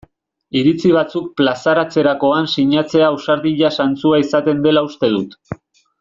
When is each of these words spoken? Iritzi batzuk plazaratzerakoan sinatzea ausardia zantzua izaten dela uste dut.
Iritzi 0.59 0.91
batzuk 0.95 1.25
plazaratzerakoan 1.41 2.49
sinatzea 2.55 3.09
ausardia 3.17 3.69
zantzua 3.81 4.23
izaten 4.25 4.65
dela 4.69 4.85
uste 4.93 5.11
dut. 5.17 5.37